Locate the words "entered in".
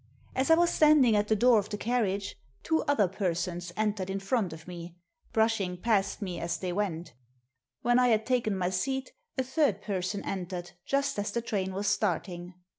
3.77-4.19